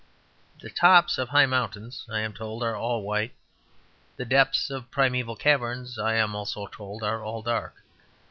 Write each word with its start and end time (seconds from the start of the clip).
The 0.61 0.71
tops 0.71 1.19
of 1.19 1.29
high 1.29 1.45
mountains 1.45 2.07
(I 2.09 2.21
am 2.21 2.33
told) 2.33 2.63
are 2.63 2.75
all 2.75 3.03
white; 3.03 3.35
the 4.17 4.25
depths 4.25 4.71
of 4.71 4.89
primeval 4.89 5.35
caverns 5.35 5.99
(I 5.99 6.15
am 6.15 6.33
also 6.35 6.65
told) 6.65 7.03
are 7.03 7.23
all 7.23 7.43
dark. 7.43 7.75